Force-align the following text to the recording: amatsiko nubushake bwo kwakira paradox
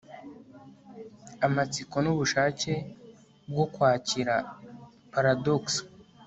amatsiko 1.47 1.95
nubushake 2.03 2.73
bwo 3.51 3.65
kwakira 3.73 4.35
paradox 5.13 5.63